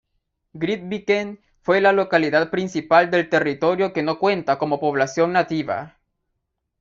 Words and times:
Grytviken 0.55 1.39
fue 1.61 1.79
la 1.79 1.91
localidad 1.93 2.49
principal 2.49 3.11
del 3.11 3.29
territorio 3.29 3.93
que 3.93 4.01
no 4.01 4.17
cuenta 4.17 4.57
con 4.57 4.71
población 4.79 5.31
nativa. 5.33 5.95